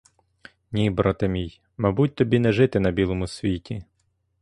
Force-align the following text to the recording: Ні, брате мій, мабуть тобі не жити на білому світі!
Ні, 0.71 0.89
брате 0.89 1.27
мій, 1.27 1.61
мабуть 1.77 2.15
тобі 2.15 2.39
не 2.39 2.51
жити 2.51 2.79
на 2.79 2.91
білому 2.91 3.27
світі! 3.27 3.83